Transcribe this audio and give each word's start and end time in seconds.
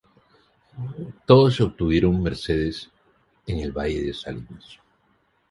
Todos 1.27 1.61
obtuvieron 1.61 2.23
mercedes 2.23 2.89
en 3.45 3.59
el 3.59 3.71
Valle 3.71 4.01
de 4.01 4.15
Salinas. 4.15 4.79